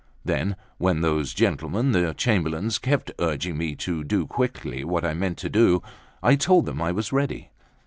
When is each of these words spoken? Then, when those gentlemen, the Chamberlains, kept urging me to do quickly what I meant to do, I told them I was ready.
Then, 0.25 0.55
when 0.79 1.01
those 1.01 1.31
gentlemen, 1.31 1.91
the 1.91 2.15
Chamberlains, 2.17 2.79
kept 2.79 3.11
urging 3.19 3.55
me 3.59 3.75
to 3.75 4.03
do 4.03 4.25
quickly 4.25 4.83
what 4.83 5.05
I 5.05 5.13
meant 5.13 5.37
to 5.37 5.47
do, 5.49 5.83
I 6.23 6.33
told 6.35 6.65
them 6.65 6.81
I 6.81 6.91
was 6.91 7.13
ready. 7.13 7.51